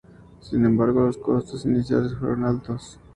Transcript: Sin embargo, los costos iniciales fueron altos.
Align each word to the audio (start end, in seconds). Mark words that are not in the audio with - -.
Sin 0.39 0.65
embargo, 0.65 1.05
los 1.05 1.19
costos 1.19 1.63
iniciales 1.65 2.15
fueron 2.15 2.43
altos. 2.43 2.99